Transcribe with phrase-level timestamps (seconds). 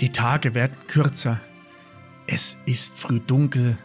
[0.00, 1.40] Die Tage werden kürzer,
[2.28, 3.76] es ist früh dunkel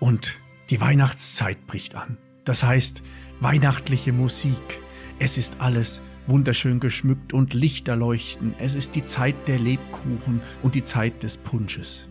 [0.00, 0.38] und
[0.70, 2.16] die Weihnachtszeit bricht an.
[2.46, 3.02] Das heißt,
[3.40, 4.80] weihnachtliche Musik.
[5.18, 8.54] Es ist alles wunderschön geschmückt und Lichter leuchten.
[8.58, 12.08] Es ist die Zeit der Lebkuchen und die Zeit des Punsches.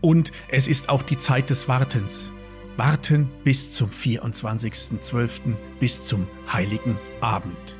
[0.00, 2.32] Und es ist auch die Zeit des Wartens.
[2.76, 7.76] Warten bis zum 24.12., bis zum heiligen Abend.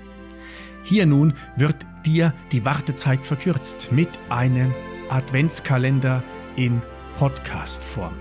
[0.84, 4.72] Hier nun wird dir die Wartezeit verkürzt mit einem
[5.10, 6.22] Adventskalender
[6.56, 6.82] in
[7.18, 8.14] Podcast-Form.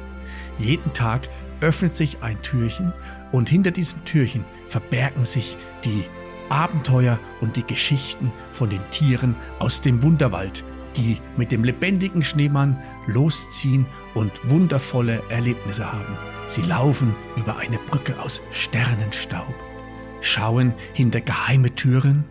[0.59, 1.28] Jeden Tag
[1.62, 2.94] öffnet sich ein Türchen
[3.32, 6.04] und hinter diesem Türchen verbergen sich die
[6.50, 10.64] Abenteuer und die Geschichten von den Tieren aus dem Wunderwald,
[10.95, 16.17] die mit dem lebendigen Schneemann losziehen und wundervolle Erlebnisse haben.
[16.48, 19.54] Sie laufen über eine Brücke aus Sternenstaub,
[20.22, 22.23] schauen hinter geheime Türen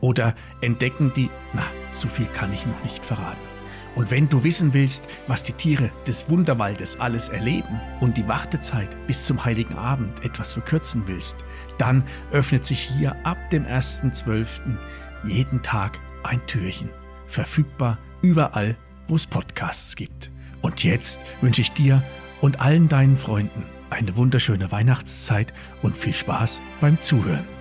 [0.00, 3.56] oder entdecken die, na, so viel kann ich noch nicht verraten.
[3.96, 8.90] Und wenn du wissen willst, was die Tiere des Wunderwaldes alles erleben und die Wartezeit
[9.06, 11.38] bis zum heiligen Abend etwas verkürzen willst,
[11.78, 14.76] dann öffnet sich hier ab dem 1.12.
[15.24, 16.90] jeden Tag ein Türchen.
[17.26, 18.76] Verfügbar überall,
[19.08, 20.30] wo es Podcasts gibt.
[20.60, 22.02] Und jetzt wünsche ich dir
[22.42, 27.55] und allen deinen Freunden eine wunderschöne Weihnachtszeit und viel Spaß beim Zuhören.